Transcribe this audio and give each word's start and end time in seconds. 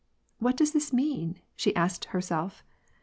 "What 0.39 0.57
does 0.57 0.71
this 0.71 0.91
mean?" 0.91 1.41
she 1.55 1.75
asked 1.75 2.05
herself. 2.05 2.63